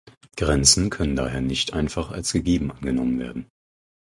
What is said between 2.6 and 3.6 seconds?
angenommen werden.